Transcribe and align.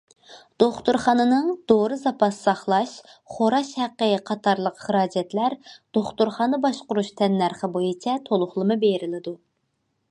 دوختۇرخانىنىڭ 0.61 1.51
دورا 1.71 1.97
زاپاس 2.03 2.39
ساقلاش، 2.45 2.93
خوراش 3.35 3.69
ھەققى 3.83 4.09
قاتارلىق 4.31 4.81
خىراجەتلەر 4.87 5.57
دوختۇرخانا 5.99 6.61
باشقۇرۇش 6.69 7.15
تەننەرخى 7.23 7.73
بويىچە 7.79 8.19
تولۇقلىما 8.31 8.83
بېرىلىدۇ. 8.87 9.39